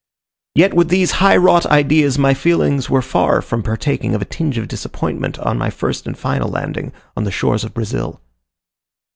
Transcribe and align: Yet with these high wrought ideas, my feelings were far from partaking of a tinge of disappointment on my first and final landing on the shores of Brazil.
Yet 0.55 0.73
with 0.73 0.89
these 0.89 1.11
high 1.21 1.37
wrought 1.37 1.67
ideas, 1.67 2.17
my 2.17 2.33
feelings 2.33 2.89
were 2.89 3.03
far 3.03 3.39
from 3.39 3.61
partaking 3.61 4.15
of 4.15 4.21
a 4.23 4.25
tinge 4.25 4.57
of 4.57 4.67
disappointment 4.67 5.37
on 5.37 5.59
my 5.59 5.69
first 5.69 6.07
and 6.07 6.17
final 6.17 6.49
landing 6.49 6.91
on 7.15 7.23
the 7.23 7.29
shores 7.29 7.63
of 7.63 7.75
Brazil. 7.75 8.19